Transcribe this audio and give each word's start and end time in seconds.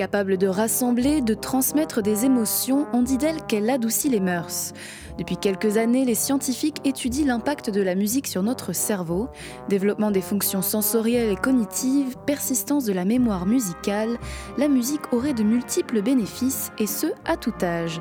Capable 0.00 0.38
de 0.38 0.46
rassembler, 0.46 1.20
de 1.20 1.34
transmettre 1.34 2.00
des 2.00 2.24
émotions, 2.24 2.86
on 2.94 3.02
dit 3.02 3.18
d'elle 3.18 3.42
qu'elle 3.46 3.68
adoucit 3.68 4.08
les 4.08 4.18
mœurs. 4.18 4.72
Depuis 5.18 5.36
quelques 5.36 5.76
années, 5.76 6.06
les 6.06 6.14
scientifiques 6.14 6.78
étudient 6.86 7.26
l'impact 7.26 7.68
de 7.68 7.82
la 7.82 7.94
musique 7.94 8.26
sur 8.26 8.42
notre 8.42 8.72
cerveau, 8.72 9.28
développement 9.68 10.10
des 10.10 10.22
fonctions 10.22 10.62
sensorielles 10.62 11.28
et 11.28 11.36
cognitives, 11.36 12.16
persistance 12.24 12.86
de 12.86 12.94
la 12.94 13.04
mémoire 13.04 13.44
musicale. 13.44 14.16
La 14.56 14.68
musique 14.68 15.12
aurait 15.12 15.34
de 15.34 15.42
multiples 15.42 16.00
bénéfices 16.00 16.72
et 16.78 16.86
ce, 16.86 17.08
à 17.26 17.36
tout 17.36 17.52
âge. 17.60 18.00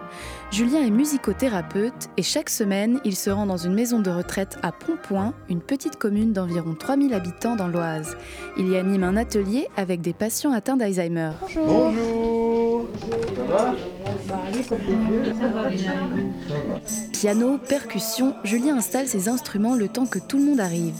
Julien 0.51 0.81
est 0.81 0.91
musicothérapeute 0.91 2.07
et 2.15 2.23
chaque 2.23 2.49
semaine, 2.49 3.01
il 3.03 3.17
se 3.17 3.29
rend 3.29 3.45
dans 3.45 3.57
une 3.57 3.73
maison 3.73 3.99
de 3.99 4.09
retraite 4.09 4.57
à 4.63 4.71
Pontpoint, 4.71 5.33
une 5.49 5.61
petite 5.61 5.97
commune 5.97 6.31
d'environ 6.31 6.73
3000 6.73 7.13
habitants 7.13 7.57
dans 7.57 7.67
l'Oise. 7.67 8.15
Il 8.57 8.69
y 8.69 8.77
anime 8.77 9.03
un 9.03 9.17
atelier 9.17 9.67
avec 9.75 9.99
des 9.99 10.13
patients 10.13 10.53
atteints 10.53 10.77
d'Alzheimer. 10.77 11.31
Piano, 17.13 17.57
percussion, 17.57 18.35
Julien 18.43 18.77
installe 18.77 19.07
ses 19.07 19.27
instruments 19.27 19.75
le 19.75 19.87
temps 19.87 20.05
que 20.05 20.19
tout 20.19 20.37
le 20.37 20.45
monde 20.45 20.59
arrive. 20.59 20.93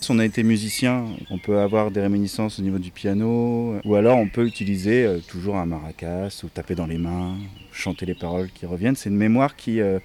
Si 0.00 0.10
on 0.10 0.18
a 0.18 0.24
été 0.24 0.42
musicien, 0.42 1.04
on 1.30 1.38
peut 1.38 1.60
avoir 1.60 1.92
des 1.92 2.00
réminiscences 2.00 2.58
au 2.58 2.62
niveau 2.62 2.78
du 2.78 2.90
piano, 2.90 3.76
ou 3.84 3.94
alors 3.94 4.18
on 4.18 4.28
peut 4.28 4.44
utiliser 4.44 5.04
euh, 5.04 5.18
toujours 5.20 5.56
un 5.56 5.66
maracas, 5.66 6.40
ou 6.42 6.48
taper 6.48 6.74
dans 6.74 6.86
les 6.86 6.98
mains, 6.98 7.36
chanter 7.70 8.04
les 8.04 8.16
paroles 8.16 8.50
qui 8.52 8.66
reviennent. 8.66 8.96
C'est 8.96 9.10
une 9.10 9.16
mémoire 9.16 9.54
qui, 9.54 9.80
euh, 9.80 10.00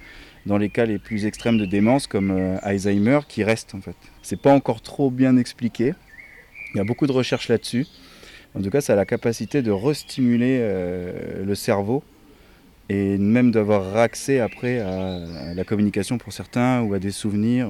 dans 0.46 0.56
les 0.56 0.68
cas 0.68 0.86
les 0.86 1.00
plus 1.00 1.26
extrêmes 1.26 1.58
de 1.58 1.66
démence, 1.66 2.06
comme 2.06 2.30
euh, 2.30 2.58
Alzheimer, 2.62 3.20
qui 3.28 3.42
reste 3.42 3.74
en 3.74 3.80
fait. 3.80 3.96
C'est 4.22 4.40
pas 4.40 4.52
encore 4.52 4.82
trop 4.82 5.10
bien 5.10 5.36
expliqué. 5.36 5.94
Il 6.74 6.78
y 6.78 6.80
a 6.80 6.84
beaucoup 6.84 7.08
de 7.08 7.12
recherches 7.12 7.48
là-dessus. 7.48 7.86
En 8.58 8.62
tout 8.62 8.70
cas, 8.70 8.80
ça 8.80 8.94
a 8.94 8.96
la 8.96 9.06
capacité 9.06 9.62
de 9.62 9.70
restimuler 9.70 10.58
le 11.44 11.54
cerveau 11.54 12.02
et 12.88 13.18
même 13.18 13.50
d'avoir 13.50 13.96
accès 13.96 14.40
après 14.40 14.80
à, 14.80 15.54
la 15.54 15.64
communication 15.64 16.18
pour 16.18 16.32
certains 16.32 16.82
ou 16.82 16.94
à 16.94 16.98
des 16.98 17.10
souvenirs. 17.10 17.68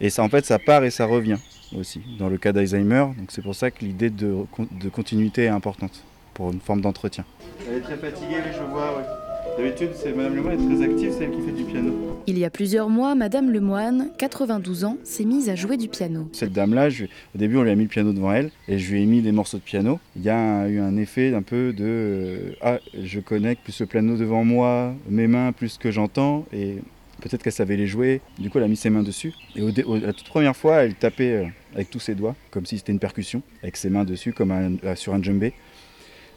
Et 0.00 0.10
ça, 0.10 0.22
en 0.22 0.28
fait, 0.28 0.44
ça 0.44 0.58
part 0.58 0.84
et 0.84 0.90
ça 0.90 1.06
revient 1.06 1.38
aussi 1.76 2.00
dans 2.18 2.28
le 2.28 2.38
cas 2.38 2.52
d'Alzheimer. 2.52 3.06
Donc 3.18 3.30
c'est 3.30 3.42
pour 3.42 3.54
ça 3.54 3.70
que 3.70 3.84
l'idée 3.84 4.10
de, 4.10 4.34
de, 4.72 4.88
continuité 4.88 5.44
est 5.44 5.48
importante 5.48 6.04
pour 6.34 6.52
une 6.52 6.60
forme 6.60 6.80
d'entretien. 6.80 7.24
Elle 7.68 7.78
est 7.78 7.80
très 7.80 7.96
fatiguée, 7.96 8.42
je 8.52 8.62
vois. 8.62 9.23
D'habitude, 9.56 9.90
c'est 9.94 10.12
Madame 10.12 10.34
Lemoine 10.34 10.60
est 10.60 10.74
très 10.74 10.84
active, 10.84 11.12
c'est 11.16 11.24
elle 11.24 11.30
qui 11.30 11.40
fait 11.42 11.52
du 11.52 11.64
piano. 11.64 11.92
Il 12.26 12.38
y 12.38 12.44
a 12.44 12.50
plusieurs 12.50 12.88
mois, 12.88 13.14
Madame 13.14 13.52
Lemoine, 13.52 14.08
92 14.18 14.84
ans, 14.84 14.96
s'est 15.04 15.24
mise 15.24 15.48
à 15.48 15.54
jouer 15.54 15.76
du 15.76 15.88
piano. 15.88 16.28
Cette 16.32 16.52
dame-là, 16.52 16.88
au 16.88 17.38
début, 17.38 17.56
on 17.58 17.62
lui 17.62 17.70
a 17.70 17.74
mis 17.76 17.84
le 17.84 17.88
piano 17.88 18.12
devant 18.12 18.32
elle 18.32 18.50
et 18.66 18.78
je 18.78 18.92
lui 18.92 19.02
ai 19.02 19.06
mis 19.06 19.22
des 19.22 19.30
morceaux 19.30 19.58
de 19.58 19.62
piano. 19.62 20.00
Il 20.16 20.22
y 20.22 20.30
a 20.30 20.66
eu 20.68 20.80
un 20.80 20.96
effet 20.96 21.34
un 21.34 21.42
peu 21.42 21.72
de 21.72 21.84
euh, 21.84 22.52
ah, 22.62 22.78
je 23.00 23.20
connecte 23.20 23.62
plus 23.62 23.78
le 23.80 23.86
piano 23.86 24.16
devant 24.16 24.44
moi, 24.44 24.94
mes 25.08 25.28
mains 25.28 25.52
plus 25.52 25.78
que 25.78 25.90
j'entends 25.90 26.46
et 26.52 26.78
peut-être 27.20 27.42
qu'elle 27.42 27.52
savait 27.52 27.76
les 27.76 27.86
jouer. 27.86 28.20
Du 28.38 28.50
coup, 28.50 28.58
elle 28.58 28.64
a 28.64 28.68
mis 28.68 28.76
ses 28.76 28.90
mains 28.90 29.02
dessus. 29.02 29.32
Et 29.56 29.60
la 29.62 30.12
toute 30.12 30.28
première 30.28 30.56
fois, 30.56 30.82
elle 30.82 30.94
tapait 30.94 31.32
euh, 31.32 31.46
avec 31.74 31.90
tous 31.90 32.00
ses 32.00 32.14
doigts, 32.14 32.34
comme 32.50 32.66
si 32.66 32.78
c'était 32.78 32.92
une 32.92 32.98
percussion, 32.98 33.42
avec 33.62 33.76
ses 33.76 33.90
mains 33.90 34.04
dessus, 34.04 34.32
comme 34.32 34.50
euh, 34.50 34.96
sur 34.96 35.14
un 35.14 35.22
djembé. 35.22 35.52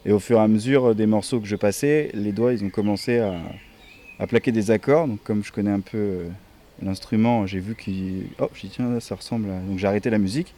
Et 0.06 0.12
au 0.12 0.18
fur 0.18 0.38
et 0.38 0.40
à 0.40 0.48
mesure 0.48 0.94
des 0.94 1.06
morceaux 1.06 1.40
que 1.40 1.46
je 1.46 1.56
passais, 1.56 2.10
les 2.14 2.32
doigts, 2.32 2.52
ils 2.52 2.64
ont 2.64 2.70
commencé 2.70 3.18
à, 3.18 4.26
plaquer 4.26 4.52
des 4.52 4.70
accords. 4.70 5.08
Donc 5.08 5.22
comme 5.22 5.44
je 5.44 5.52
connais 5.52 5.70
un 5.70 5.80
peu 5.80 5.98
euh, 5.98 6.28
l'instrument, 6.82 7.46
j'ai 7.46 7.60
vu 7.60 7.74
qu'il... 7.74 8.26
Oh, 8.38 8.48
j'ai 8.54 8.68
dit 8.68 8.74
tiens, 8.74 9.00
ça 9.00 9.14
ressemble 9.14 9.50
à... 9.50 9.58
Donc 9.60 9.78
j'ai 9.78 9.86
arrêté 9.86 10.10
la 10.10 10.18
musique, 10.18 10.54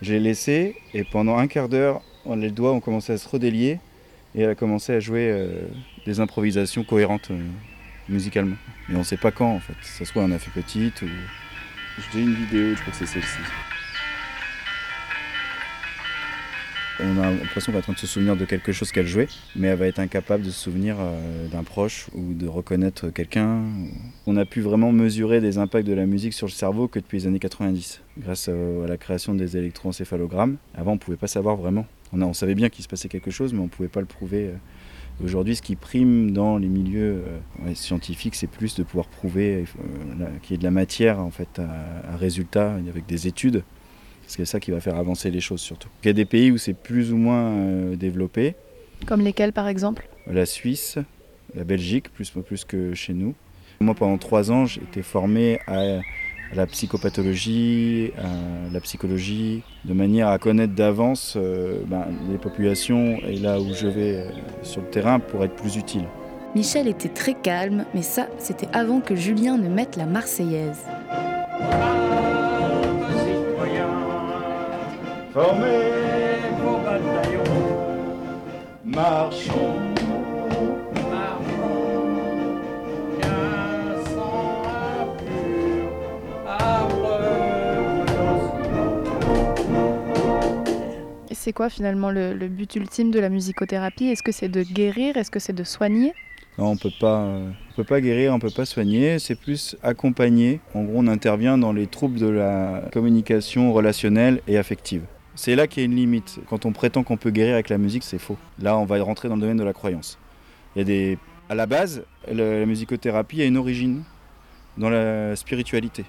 j'ai 0.00 0.18
laissé, 0.18 0.76
et 0.94 1.04
pendant 1.04 1.36
un 1.36 1.46
quart 1.46 1.68
d'heure, 1.68 2.02
les 2.34 2.50
doigts 2.50 2.72
ont 2.72 2.80
commencé 2.80 3.12
à 3.12 3.18
se 3.18 3.28
redélier, 3.28 3.78
et 4.34 4.42
elle 4.42 4.50
a 4.50 4.54
commencé 4.54 4.92
à 4.92 5.00
jouer 5.00 5.28
euh, 5.30 5.68
des 6.06 6.20
improvisations 6.20 6.84
cohérentes 6.84 7.30
euh, 7.30 7.40
musicalement. 8.08 8.56
Mais 8.88 8.96
on 8.96 9.00
ne 9.00 9.04
sait 9.04 9.16
pas 9.16 9.30
quand 9.30 9.54
en 9.54 9.60
fait. 9.60 9.74
Ça 9.82 10.04
se 10.04 10.10
trouve, 10.10 10.24
on 10.24 10.32
a 10.32 10.38
fait 10.38 10.50
petite 10.50 11.02
ou... 11.02 11.08
J'ai 12.12 12.22
une 12.22 12.34
vidéo, 12.34 12.74
je 12.74 12.80
crois 12.80 12.92
que 12.92 12.98
c'est 12.98 13.06
celle-ci. 13.06 13.38
On 17.04 17.18
a 17.20 17.30
l'impression 17.30 17.72
qu'elle 17.72 17.76
est 17.76 17.78
en 17.78 17.82
train 17.82 17.92
de 17.94 17.98
se 17.98 18.06
souvenir 18.06 18.36
de 18.36 18.44
quelque 18.44 18.70
chose 18.70 18.92
qu'elle 18.92 19.08
jouait, 19.08 19.26
mais 19.56 19.68
elle 19.68 19.78
va 19.78 19.86
être 19.88 19.98
incapable 19.98 20.44
de 20.44 20.50
se 20.50 20.60
souvenir 20.60 20.96
euh, 21.00 21.48
d'un 21.48 21.64
proche 21.64 22.06
ou 22.14 22.32
de 22.32 22.46
reconnaître 22.46 23.08
quelqu'un. 23.08 23.62
On 24.26 24.36
a 24.36 24.44
pu 24.44 24.60
vraiment 24.60 24.92
mesurer 24.92 25.40
des 25.40 25.58
impacts 25.58 25.86
de 25.86 25.94
la 25.94 26.06
musique 26.06 26.32
sur 26.32 26.46
le 26.46 26.52
cerveau 26.52 26.86
que 26.86 27.00
depuis 27.00 27.18
les 27.18 27.26
années 27.26 27.40
90, 27.40 28.02
grâce 28.18 28.48
à 28.48 28.86
la 28.86 28.96
création 28.96 29.34
des 29.34 29.56
électroencéphalogrammes. 29.56 30.58
Avant, 30.74 30.92
on 30.92 30.94
ne 30.94 31.00
pouvait 31.00 31.16
pas 31.16 31.26
savoir 31.26 31.56
vraiment. 31.56 31.86
On, 32.12 32.32
savait 32.34 32.54
bien 32.54 32.68
qu'il 32.68 32.84
se 32.84 32.88
passait 32.88 33.08
quelque 33.08 33.32
chose, 33.32 33.52
mais 33.52 33.60
on 33.60 33.64
ne 33.64 33.68
pouvait 33.68 33.88
pas 33.88 34.00
le 34.00 34.06
prouver. 34.06 34.48
Euh. 34.48 35.24
Aujourd'hui, 35.24 35.56
ce 35.56 35.62
qui 35.62 35.76
prime 35.76 36.30
dans 36.30 36.56
les 36.56 36.68
milieux 36.68 37.24
euh, 37.66 37.74
scientifiques, 37.74 38.36
c'est 38.36 38.46
plus 38.46 38.76
de 38.76 38.82
pouvoir 38.84 39.08
prouver 39.08 39.64
qu'il 40.42 40.52
y 40.52 40.54
ait 40.54 40.58
de 40.58 40.64
la 40.64 40.70
matière 40.70 41.18
en 41.18 41.30
fait, 41.30 41.58
à 41.58 42.16
résultat 42.16 42.74
avec 42.74 43.06
des 43.06 43.26
études 43.26 43.62
c'est 44.26 44.44
ça 44.44 44.60
qui 44.60 44.70
va 44.70 44.80
faire 44.80 44.96
avancer 44.96 45.30
les 45.30 45.40
choses 45.40 45.60
surtout. 45.60 45.88
Il 46.02 46.06
y 46.06 46.10
a 46.10 46.14
des 46.14 46.24
pays 46.24 46.50
où 46.50 46.58
c'est 46.58 46.74
plus 46.74 47.12
ou 47.12 47.16
moins 47.16 47.52
euh, 47.52 47.96
développé. 47.96 48.54
Comme 49.06 49.20
lesquels 49.20 49.52
par 49.52 49.68
exemple? 49.68 50.08
La 50.26 50.46
Suisse, 50.46 50.98
la 51.54 51.64
Belgique, 51.64 52.12
plus, 52.12 52.30
plus 52.30 52.64
que 52.64 52.94
chez 52.94 53.12
nous. 53.12 53.34
Moi 53.80 53.94
pendant 53.94 54.18
trois 54.18 54.50
ans 54.50 54.66
j'ai 54.66 54.82
été 54.82 55.02
formé 55.02 55.58
à, 55.66 56.00
la 56.54 56.66
psychopathologie, 56.66 58.12
à 58.18 58.72
la 58.72 58.80
psychologie, 58.80 59.62
de 59.84 59.94
manière 59.94 60.28
à 60.28 60.38
connaître 60.38 60.74
d'avance 60.74 61.34
euh, 61.36 61.82
ben, 61.86 62.06
les 62.30 62.38
populations 62.38 63.16
et 63.26 63.36
là 63.36 63.60
où 63.60 63.72
je 63.72 63.86
vais 63.86 64.16
euh, 64.16 64.30
sur 64.62 64.82
le 64.82 64.88
terrain 64.88 65.18
pour 65.18 65.44
être 65.44 65.54
plus 65.54 65.76
utile. 65.76 66.04
Michel 66.54 66.86
était 66.86 67.08
très 67.08 67.34
calme, 67.34 67.86
mais 67.94 68.02
ça, 68.02 68.28
c'était 68.38 68.68
avant 68.74 69.00
que 69.00 69.14
Julien 69.14 69.56
ne 69.56 69.68
mette 69.68 69.96
la 69.96 70.04
Marseillaise. 70.04 70.84
Formez 75.32 76.40
vos 76.62 76.76
bataillons, 76.76 77.42
marchons. 78.84 79.78
Et 91.30 91.34
c'est 91.34 91.54
quoi 91.54 91.70
finalement 91.70 92.10
le, 92.10 92.34
le, 92.34 92.48
but 92.48 92.76
ultime 92.76 93.10
de 93.10 93.18
la 93.18 93.30
musicothérapie? 93.30 94.08
Est-ce 94.08 94.22
que 94.22 94.32
c'est 94.32 94.50
de 94.50 94.62
guérir? 94.62 95.16
Est-ce 95.16 95.30
que 95.30 95.38
c'est 95.38 95.54
de 95.54 95.64
soigner? 95.64 96.12
Non, 96.58 96.66
on 96.66 96.76
peut 96.76 96.92
pas, 97.00 97.24
on 97.24 97.74
peut 97.74 97.84
pas 97.84 98.02
guérir, 98.02 98.34
on 98.34 98.38
peut 98.38 98.50
pas 98.54 98.66
soigner. 98.66 99.18
C'est 99.18 99.36
plus 99.36 99.76
accompagner. 99.82 100.60
En 100.74 100.84
gros, 100.84 100.98
on 100.98 101.06
intervient 101.06 101.56
dans 101.56 101.72
les 101.72 101.86
troubles 101.86 102.18
de 102.18 102.28
la 102.28 102.82
communication 102.92 103.72
relationnelle 103.72 104.42
et 104.46 104.58
affective. 104.58 105.04
C'est 105.34 105.56
là 105.56 105.66
qu'il 105.66 105.82
y 105.82 105.84
a 105.84 105.86
une 105.86 105.96
limite. 105.96 106.40
Quand 106.48 106.66
on 106.66 106.72
prétend 106.72 107.02
qu'on 107.04 107.16
peut 107.16 107.30
guérir 107.30 107.54
avec 107.54 107.68
la 107.68 107.78
musique, 107.78 108.04
c'est 108.04 108.18
faux. 108.18 108.36
Là, 108.60 108.76
on 108.76 108.84
va 108.84 109.02
rentrer 109.02 109.28
dans 109.28 109.36
le 109.36 109.40
domaine 109.40 109.56
de 109.56 109.64
la 109.64 109.72
croyance. 109.72 110.18
Il 110.76 110.88
y. 110.88 111.18
À 111.48 111.54
la 111.54 111.66
base, 111.66 112.04
la, 112.30 112.64
musicothérapie 112.64 113.42
a 113.42 113.44
une 113.44 113.56
origine 113.56 114.04
dans 114.78 114.88
la 114.88 115.36
spiritualité, 115.36 116.04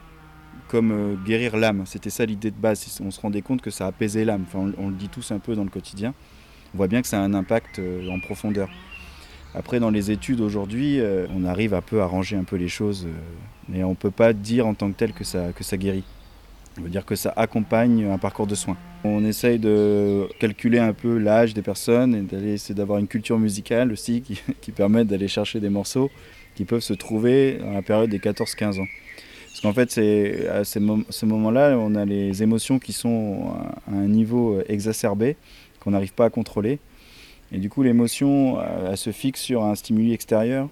comme 0.69 0.91
euh, 0.91 1.15
guérir 1.25 1.57
l'âme. 1.57 1.83
C'était 1.85 2.09
ça 2.09 2.25
l'idée 2.25 2.51
de 2.51 2.55
base. 2.55 3.01
On 3.03 3.11
se 3.11 3.19
rendait 3.19 3.41
compte 3.41 3.61
que 3.61 3.71
ça 3.71 3.87
apaisait 3.87 4.23
l'âme. 4.23 4.45
On, 4.53 4.87
le 4.87 4.95
dit 4.95 5.09
tous 5.09 5.31
un 5.31 5.39
peu 5.39 5.55
dans 5.55 5.63
le 5.63 5.69
quotidien. 5.69 6.13
On 6.73 6.77
voit 6.77 6.87
bien 6.87 7.01
que 7.01 7.07
ça 7.07 7.19
a 7.19 7.23
un 7.23 7.33
impact 7.33 7.79
euh, 7.79 8.07
en 8.09 8.19
profondeur. 8.19 8.69
Après, 9.55 9.79
dans 9.79 9.89
les 9.89 10.11
études 10.11 10.39
aujourd'hui, 10.39 10.99
euh, 10.99 11.27
on 11.35 11.43
arrive 11.43 11.73
un 11.73 11.81
peu 11.81 12.01
à 12.01 12.05
ranger 12.05 12.37
un 12.37 12.45
peu 12.45 12.55
les 12.55 12.69
choses, 12.69 13.07
mais 13.67 13.83
on 13.83 13.91
ne 13.91 13.95
peut 13.95 14.11
pas 14.11 14.33
dire 14.33 14.65
en 14.65 14.73
tant 14.73 14.91
que 14.91 14.97
tel 14.97 15.13
que 15.13 15.23
ça 15.23 15.77
guérit. 15.77 16.05
On 16.77 16.81
veut 16.81 16.89
dire 16.89 17.05
que 17.05 17.15
ça 17.15 17.31
accompagne 17.35 18.05
un 18.05 18.17
parcours 18.17 18.47
de 18.47 18.55
soins. 18.55 18.77
On 19.03 19.23
essaye 19.23 19.59
de 19.59 20.27
calculer 20.39 20.79
un 20.79 20.93
peu 20.93 21.17
l'âge 21.17 21.53
des 21.53 21.61
personnes 21.61 22.15
et 22.15 22.21
d'aller 22.21 22.55
d'avoir 22.69 22.99
une 22.99 23.07
culture 23.07 23.37
musicale 23.37 23.91
aussi 23.91 24.21
qui, 24.21 24.41
qui 24.61 24.71
permet 24.71 25.05
d'aller 25.05 25.27
chercher 25.27 25.59
des 25.59 25.69
morceaux 25.69 26.09
qui 26.55 26.65
peuvent 26.65 26.81
se 26.81 26.93
trouver 26.93 27.57
dans 27.59 27.71
la 27.71 27.81
période 27.81 28.09
des 28.09 28.19
14-15 28.19 28.79
ans. 28.79 28.87
Parce 29.47 29.61
qu'en 29.61 29.73
fait, 29.73 29.91
c'est 29.91 30.47
à 30.47 30.63
ce 30.63 31.25
moment-là, 31.25 31.77
on 31.77 31.95
a 31.95 32.05
les 32.05 32.41
émotions 32.41 32.79
qui 32.79 32.93
sont 32.93 33.53
à 33.87 33.95
un 33.95 34.07
niveau 34.07 34.59
exacerbé, 34.67 35.35
qu'on 35.79 35.91
n'arrive 35.91 36.13
pas 36.13 36.25
à 36.25 36.29
contrôler. 36.29 36.79
Et 37.51 37.59
du 37.59 37.69
coup, 37.69 37.83
l'émotion, 37.83 38.57
elle 38.89 38.97
se 38.97 39.11
fixe 39.11 39.41
sur 39.41 39.63
un 39.63 39.75
stimuli 39.75 40.11
extérieur. 40.11 40.69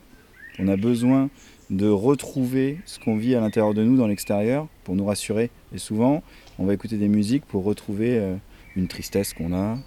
On 0.58 0.68
a 0.68 0.78
besoin 0.78 1.30
de 1.72 1.88
retrouver 1.88 2.80
ce 2.86 3.00
qu'on 3.00 3.16
vit 3.16 3.34
à 3.34 3.40
l'intérieur 3.40 3.74
de 3.74 3.82
nous 3.82 3.96
dans 3.96 4.08
l'extérieur 4.08 4.68
pour 4.84 4.96
nous 4.96 5.06
rassurer. 5.06 5.50
Et 5.74 5.78
souvent, 5.78 6.22
on 6.60 6.66
va 6.66 6.74
écouter 6.74 6.98
des 6.98 7.08
musiques 7.08 7.46
pour 7.46 7.64
retrouver 7.64 8.20
euh, 8.20 8.36
une 8.76 8.88
tristesse 8.88 9.34
qu'on 9.34 9.54
a. 9.54 9.78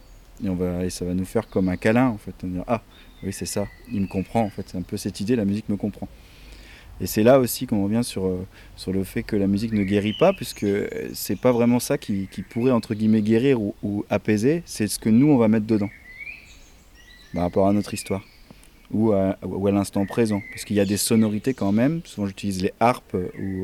Et, 0.43 0.49
on 0.49 0.55
va, 0.55 0.85
et 0.85 0.91
ça 0.91 1.05
va 1.05 1.13
nous 1.13 1.27
faire 1.27 1.47
comme 1.49 1.69
un 1.69 1.77
câlin 1.77 2.09
en 2.09 2.17
fait. 2.17 2.35
On 2.43 2.47
va 2.47 2.53
dire, 2.55 2.65
ah 2.67 2.83
oui 3.23 3.33
c'est 3.33 3.47
ça, 3.47 3.67
il 3.93 4.01
me 4.01 4.07
comprend 4.07 4.41
en 4.41 4.49
fait. 4.49 4.65
C'est 4.67 4.79
un 4.79 4.83
peu 4.83 4.97
cette 4.97 5.21
idée, 5.21 5.37
la 5.37 5.45
musique 5.45 5.69
me 5.69 5.77
comprend. 5.77 6.09
Et 7.01 7.07
c'est 7.07 7.23
là 7.23 7.39
aussi 7.39 7.67
qu'on 7.67 7.85
revient 7.85 8.05
sur, 8.05 8.27
euh, 8.27 8.47
sur 8.77 8.93
le 8.93 9.05
fait 9.05 9.23
que 9.23 9.37
la 9.37 9.47
musique 9.47 9.73
ne 9.73 9.85
guérit 9.85 10.15
pas, 10.19 10.33
puisque 10.33 10.67
c'est 11.13 11.39
pas 11.39 11.53
vraiment 11.53 11.81
ça 11.81 11.99
qui, 11.99 12.29
pourrait 12.49 12.71
entre 12.71 12.95
guillemets 12.95 13.21
guérir 13.21 13.61
ou 13.61 14.05
apaiser, 14.09 14.63
c'est 14.65 14.87
ce 14.87 14.99
que 14.99 15.11
nous 15.11 15.29
on 15.29 15.37
va 15.37 15.49
mettre 15.49 15.67
dedans. 15.67 15.91
par 17.35 17.43
rapport 17.43 17.69
à 17.69 17.73
notre 17.73 17.93
histoire 17.93 18.23
ou 18.95 19.13
à, 19.13 19.37
l'instant 19.71 20.07
présent. 20.07 20.41
Parce 20.51 20.65
qu'il 20.65 20.77
y 20.77 20.81
a 20.81 20.85
des 20.85 20.97
sonorités 20.97 21.53
quand 21.53 21.73
même, 21.73 22.01
souvent 22.05 22.27
j'utilise 22.27 22.63
les 22.63 22.73
harpes 22.81 23.17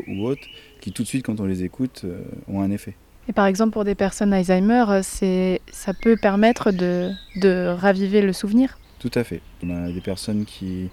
ou, 0.09 0.27
autres, 0.27 0.47
qui 0.81 0.93
tout 0.93 1.05
de 1.05 1.09
suite 1.09 1.25
quand 1.25 1.41
on 1.41 1.47
les 1.47 1.63
écoute 1.63 2.03
euh, 2.05 2.23
ont 2.49 2.61
un 2.61 2.71
effet. 2.71 2.95
Et 3.29 3.33
par 3.33 3.47
exemple 3.47 3.73
pour 3.73 3.85
des 3.85 3.95
personnes 3.95 4.33
Alzheimer, 4.33 4.85
euh, 4.89 5.57
ça 5.73 5.95
peut 5.95 6.17
permettre 6.21 6.73
de, 6.73 7.11
de 7.37 7.69
raviver 7.69 8.23
le 8.23 8.33
souvenir 8.33 8.79
Tout 8.99 9.13
à 9.15 9.23
fait. 9.23 9.41
On 9.63 9.71
a 9.71 9.93
des 9.93 10.01
personnes 10.01 10.45
qui, 10.45 10.91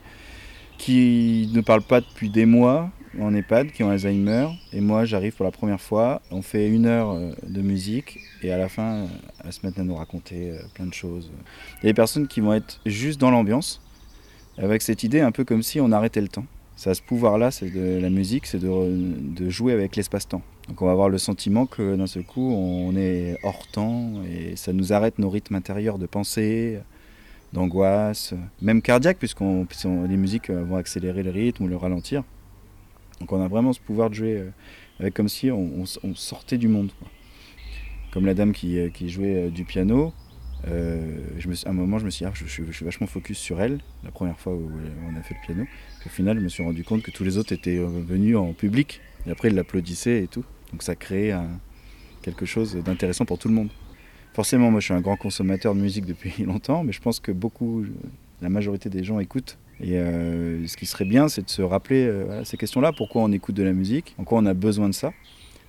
qui 0.78 1.50
ne 1.54 1.62
parlent 1.62 1.82
pas 1.82 2.02
depuis 2.02 2.30
des 2.30 2.46
mois 2.46 2.92
en 3.20 3.34
EHPAD, 3.34 3.72
qui 3.72 3.82
ont 3.82 3.90
Alzheimer. 3.90 4.50
Et 4.72 4.82
moi, 4.82 5.06
j'arrive 5.06 5.34
pour 5.34 5.46
la 5.46 5.52
première 5.52 5.82
fois. 5.82 6.22
On 6.30 6.44
fait 6.44 6.68
une 6.68 6.86
heure 6.86 7.10
euh, 7.10 7.32
de 7.48 7.62
musique 7.62 8.20
et 8.44 8.52
à 8.52 8.60
la 8.60 8.70
fin, 8.70 9.08
à 9.44 9.52
se 9.52 9.66
mettre 9.66 9.80
à 9.80 9.84
nous 9.84 9.96
raconter 9.96 10.54
plein 10.76 10.86
de 10.86 10.94
choses. 10.94 11.32
Il 11.82 11.86
y 11.86 11.90
a 11.90 11.90
des 11.90 11.96
personnes 11.96 12.28
qui 12.28 12.42
vont 12.42 12.54
être 12.54 12.80
juste 12.86 13.20
dans 13.20 13.32
l'ambiance 13.32 13.82
avec 14.58 14.82
cette 14.82 15.04
idée 15.04 15.22
un 15.22 15.32
peu 15.32 15.44
comme 15.44 15.64
si 15.64 15.80
on 15.80 15.92
arrêtait 15.92 16.22
le 16.22 16.28
temps. 16.28 16.46
Ça 16.76 16.94
ce 16.94 17.02
pouvoir-là, 17.02 17.50
c'est 17.50 17.72
de 17.72 18.00
la 18.00 18.10
musique, 18.10 18.46
c'est 18.46 18.60
de, 18.60 19.50
jouer 19.50 19.74
avec 19.74 19.96
l'espace-temps. 19.96 20.44
Donc 20.68 20.82
on 20.82 20.86
va 20.86 20.92
avoir 20.92 21.10
le 21.10 21.18
sentiment 21.18 21.66
que 21.66 21.96
d'un 21.96 22.06
seul 22.06 22.24
coup, 22.24 22.52
on 22.52 22.96
est 22.96 23.38
hors 23.44 23.68
temps 23.68 24.22
et 24.24 24.56
ça 24.56 24.74
nous 24.74 24.94
arrête 24.94 25.18
nos 25.18 25.30
rythmes 25.30 25.56
intérieurs 25.56 25.98
de 25.98 26.06
pensée, 26.06 26.80
d'angoisse, 27.54 28.34
même 28.62 28.82
cardiaque, 28.82 29.18
puisque 29.18 29.42
les 29.42 30.18
musiques 30.18 30.52
vont 30.52 30.76
accélérer 30.76 31.24
le 31.24 31.32
rythme 31.32 31.64
ou 31.64 31.68
le 31.68 31.78
ralentir. 31.78 32.24
Donc 33.20 33.32
on 33.32 33.42
a 33.42 33.48
vraiment 33.48 33.74
ce 33.74 33.80
pouvoir 33.80 34.10
de 34.10 34.16
jouer 34.16 34.38
euh, 34.38 34.50
avec 35.00 35.14
comme 35.14 35.30
si 35.30 35.50
on, 35.52 35.86
sortait 36.16 36.58
du 36.58 36.68
monde. 36.68 36.92
Comme 38.12 38.26
la 38.26 38.34
dame 38.34 38.54
qui, 38.54 38.80
euh, 38.80 38.90
jouait 39.08 39.48
euh, 39.48 39.50
du 39.50 39.66
piano, 39.66 40.14
euh, 40.66 41.18
je 41.38 41.48
me 41.48 41.56
à 41.66 41.70
un 41.70 41.74
moment, 41.74 42.00
je 42.00 42.06
me 42.06 42.10
suis 42.10 42.26
dit, 42.26 42.32
ah, 42.32 42.34
je, 42.34 42.46
suis, 42.46 42.64
vachement 42.84 43.08
focus 43.08 43.38
sur 43.38 43.62
elle, 43.62 43.80
la 44.04 44.12
première 44.12 44.40
fois 44.40 44.54
où 44.54 44.70
on 45.08 45.18
a 45.18 45.22
fait 45.22 45.36
le 45.36 45.46
piano. 45.46 45.68
au 46.06 46.10
final, 46.10 46.38
je 46.38 46.44
me 46.44 46.50
suis 46.50 46.64
rendu 46.64 46.84
compte 46.84 47.04
que 47.04 47.12
tous 47.12 47.24
les 47.24 47.38
autres 47.38 47.54
étaient 47.54 47.78
euh, 47.78 47.88
venus 47.88 48.36
en 48.36 48.54
public. 48.54 49.02
Et 49.26 49.32
après, 49.32 49.50
ils 49.50 49.56
l'applaudissaient 49.56 50.24
et 50.24 50.28
tout. 50.28 50.44
Donc 50.72 50.84
ça 50.84 50.96
créait 50.96 51.34
quelque 52.22 52.46
chose 52.46 52.76
d'intéressant 52.76 53.26
pour 53.26 53.38
tout 53.38 53.48
le 53.48 53.54
monde. 53.54 53.70
Forcément, 54.34 54.70
moi, 54.70 54.80
je 54.80 54.86
suis 54.86 54.94
un 54.94 55.02
grand 55.02 55.16
consommateur 55.16 55.76
de 55.76 55.80
musique 55.80 56.06
depuis 56.06 56.44
longtemps, 56.46 56.84
mais 56.84 56.92
je 56.92 57.02
pense 57.02 57.20
que 57.20 57.32
beaucoup, 57.32 57.86
la 58.42 58.50
majorité 58.50 58.90
des 58.90 59.04
gens 59.04 59.20
écoutent. 59.20 59.58
Et 59.80 59.98
euh, 59.98 60.66
ce 60.66 60.76
qui 60.76 60.86
serait 60.86 61.06
bien, 61.06 61.28
c'est 61.30 61.44
de 61.44 61.50
se 61.50 61.62
rappeler 61.62 62.12
ces 62.44 62.58
questions-là. 62.58 62.92
Pourquoi 62.96 63.22
on 63.22 63.32
écoute 63.32 63.56
de 63.56 63.64
la 63.64 63.74
musique? 63.74 64.16
En 64.18 64.24
quoi 64.24 64.40
on 64.40 64.46
a 64.46 64.54
besoin 64.54 64.90
de 64.90 64.94
ça? 64.94 65.14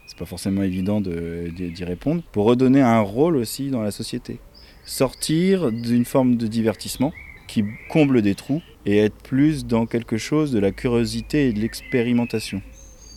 C'est 0.06 0.18
pas 0.18 0.24
forcément 0.24 0.62
évident 0.62 1.00
d'y 1.00 1.84
répondre. 1.84 2.22
Pour 2.32 2.46
redonner 2.46 2.80
un 2.80 3.00
rôle 3.00 3.36
aussi 3.36 3.70
dans 3.70 3.82
la 3.82 3.90
société 3.90 4.40
sortir 4.88 5.70
d'une 5.70 6.06
forme 6.06 6.36
de 6.36 6.46
divertissement 6.46 7.12
qui 7.46 7.64
comble 7.90 8.22
des 8.22 8.34
trous 8.34 8.62
et 8.86 8.96
être 8.98 9.16
plus 9.22 9.66
dans 9.66 9.84
quelque 9.86 10.16
chose 10.16 10.50
de 10.50 10.58
la 10.58 10.72
curiosité 10.72 11.48
et 11.48 11.52
de 11.52 11.60
l'expérimentation. 11.60 12.62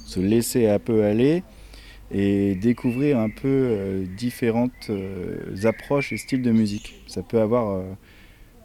Se 0.06 0.20
laisser 0.20 0.68
un 0.68 0.80
peu 0.80 1.04
aller 1.04 1.44
et 2.12 2.56
découvrir 2.56 3.20
un 3.20 3.30
peu 3.30 3.48
euh, 3.48 4.06
différentes 4.18 4.90
euh, 4.90 5.56
approches 5.64 6.12
et 6.12 6.18
styles 6.18 6.42
de 6.42 6.52
musique. 6.52 7.02
Ça 7.08 7.24
peut 7.24 7.40
avoir, 7.40 7.70
euh, 7.70 7.84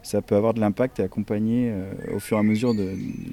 ça 0.02 0.20
peut 0.20 0.34
avoir 0.34 0.52
de 0.52 0.60
l'impact 0.60 0.98
et 0.98 1.04
accompagner 1.04 1.72
au 2.12 2.18
fur 2.18 2.36
et 2.38 2.40
à 2.40 2.42
mesure 2.42 2.74
de, 2.74 2.90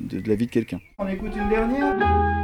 de 0.09 0.29
la 0.29 0.35
vie 0.35 0.45
de 0.45 0.51
quelqu'un. 0.51 0.79
On 0.99 1.07
écoute 1.07 1.31
une 1.35 1.49
dernière? 1.49 2.43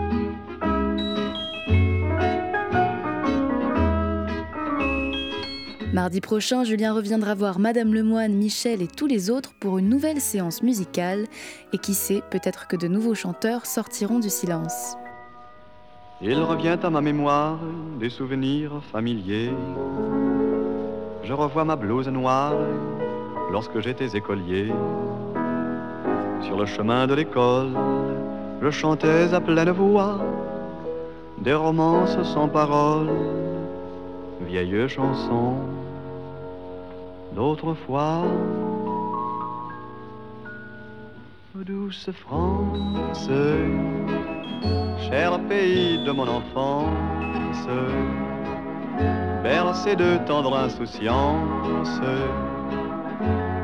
Mardi 5.91 6.21
prochain, 6.21 6.63
Julien 6.63 6.94
reviendra 6.94 7.33
voir 7.33 7.57
Madame 7.57 7.95
Lemoine, 7.95 8.33
Michel 8.33 8.83
et 8.83 8.88
tous 8.88 9.07
les 9.07 9.31
autres 9.31 9.53
pour 9.59 9.80
une 9.80 9.89
nouvelle 9.89 10.21
séance 10.21 10.62
musicale. 10.62 11.25
Et 11.74 11.80
qui 11.80 11.95
sait, 11.95 12.21
peut-être 12.30 12.68
que 12.68 12.75
de 12.75 12.88
nouveaux 12.88 13.15
chanteurs 13.15 13.65
sortiront 13.65 14.19
du 14.19 14.30
silence. 14.30 14.95
Il 16.21 16.39
revient 16.39 16.77
à 16.83 16.89
ma 16.91 17.01
mémoire 17.01 17.57
des 18.00 18.09
souvenirs 18.09 18.83
familiers. 18.91 19.51
Je 21.24 21.33
revois 21.33 21.65
ma 21.65 21.75
blouse 21.75 22.07
noire 22.07 22.53
lorsque 23.51 23.80
j'étais 23.80 24.15
écolier. 24.15 24.71
Sur 26.41 26.57
le 26.57 26.68
chemin 26.68 27.07
de 27.07 27.15
l'école, 27.15 27.71
je 28.62 28.69
chantais 28.69 29.33
à 29.33 29.41
pleine 29.41 29.71
voix 29.71 30.19
des 31.41 31.53
romances 31.53 32.21
sans 32.33 32.47
paroles, 32.47 33.09
vieilles 34.41 34.88
chansons 34.89 35.56
d'autrefois. 37.36 38.24
Douce 41.56 42.09
France, 42.12 43.30
cher 45.09 45.39
pays 45.50 46.03
de 46.06 46.12
mon 46.12 46.27
enfance, 46.27 47.68
bercé 49.44 49.95
de 49.95 50.18
tendre 50.25 50.56
insouciance, 50.56 52.00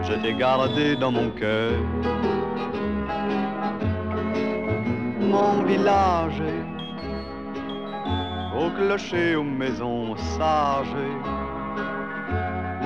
je 0.04 0.14
t'ai 0.22 0.34
gardé 0.34 0.96
dans 0.98 1.12
mon 1.12 1.30
cœur. 1.30 1.74
Mon 5.22 5.64
village, 5.64 6.44
au 8.56 8.70
clocher, 8.70 9.36
aux 9.36 9.44
maisons 9.44 10.16
sages, 10.38 10.88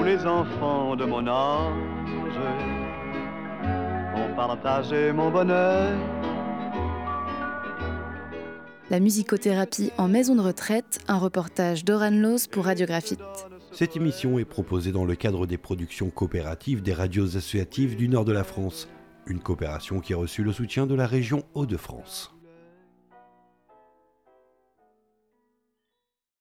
les 0.04 0.25
enfants 0.25 0.95
de 0.95 1.06
mon 1.06 1.27
âge 1.27 1.74
ont 4.16 4.36
partagé 4.36 5.12
mon 5.12 5.30
bonheur. 5.30 5.98
La 8.89 9.00
musicothérapie 9.00 9.92
en 9.98 10.07
maison 10.07 10.36
de 10.36 10.42
retraite, 10.42 11.00
un 11.07 11.18
reportage 11.18 11.86
d'Oran 11.86 12.10
Loos 12.10 12.48
pour 12.50 12.65
Radiographite. 12.65 13.19
Cette 13.72 13.95
émission 13.95 14.39
est 14.39 14.45
proposée 14.45 14.92
dans 14.92 15.06
le 15.06 15.15
cadre 15.15 15.45
des 15.45 15.60
productions 15.60 16.10
coopératives 16.10 16.81
des 16.81 16.94
radios 16.94 17.38
associatives 17.38 17.95
du 17.95 18.10
nord 18.10 18.25
de 18.25 18.31
la 18.31 18.44
France, 18.44 18.89
une 19.27 19.39
coopération 19.39 20.00
qui 20.00 20.13
a 20.13 20.18
reçu 20.18 20.44
le 20.44 20.51
soutien 20.51 20.88
de 20.88 20.95
la 20.95 21.06
région 21.06 21.44
Hauts-de-France. 21.54 22.38